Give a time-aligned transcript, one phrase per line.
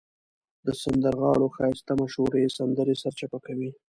[0.65, 3.69] د سندرغاړو ښایسته مشهورې سندرې سرچپه کوي.